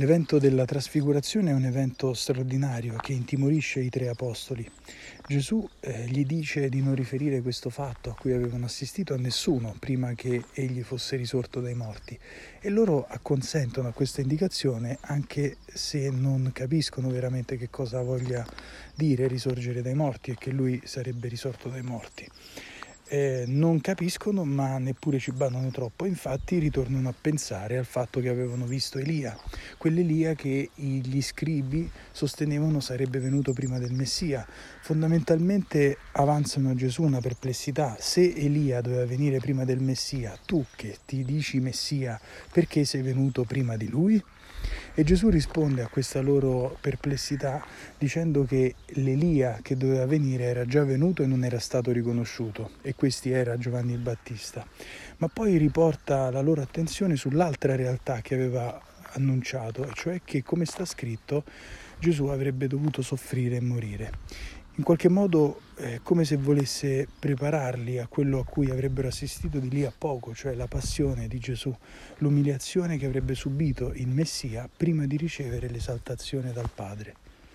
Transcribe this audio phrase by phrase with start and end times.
[0.00, 4.66] L'evento della trasfigurazione è un evento straordinario che intimorisce i tre apostoli.
[5.26, 9.76] Gesù eh, gli dice di non riferire questo fatto a cui avevano assistito a nessuno
[9.78, 12.18] prima che egli fosse risorto dai morti
[12.62, 18.42] e loro acconsentono a questa indicazione anche se non capiscono veramente che cosa voglia
[18.94, 22.26] dire risorgere dai morti e che lui sarebbe risorto dai morti
[23.10, 28.28] eh, non capiscono ma neppure ci badano troppo, infatti ritornano a pensare al fatto che
[28.28, 29.36] avevano visto Elia,
[29.78, 34.46] quell'Elia che gli scribi sostenevano sarebbe venuto prima del Messia.
[34.82, 40.98] Fondamentalmente avanzano a Gesù una perplessità, se Elia doveva venire prima del Messia, tu che
[41.04, 42.18] ti dici Messia,
[42.52, 44.22] perché sei venuto prima di lui?
[44.92, 47.64] E Gesù risponde a questa loro perplessità
[47.96, 52.94] dicendo che l'Elia che doveva venire era già venuto e non era stato riconosciuto e
[52.94, 54.66] questi era Giovanni il Battista.
[55.18, 58.80] Ma poi riporta la loro attenzione sull'altra realtà che aveva
[59.12, 61.44] annunciato, cioè che come sta scritto
[61.98, 64.12] Gesù avrebbe dovuto soffrire e morire
[64.80, 69.68] in qualche modo è come se volesse prepararli a quello a cui avrebbero assistito di
[69.68, 71.70] lì a poco, cioè la passione di Gesù,
[72.16, 77.14] l'umiliazione che avrebbe subito il Messia prima di ricevere l'esaltazione dal Padre.